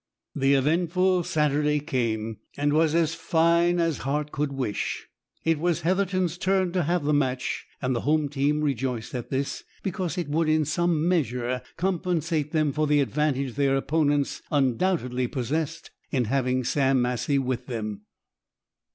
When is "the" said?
0.33-0.55, 7.03-7.13, 7.95-8.01, 12.87-12.99